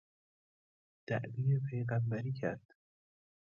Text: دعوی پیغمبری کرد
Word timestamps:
دعوی 1.07 1.59
پیغمبری 1.69 2.31
کرد 2.33 2.61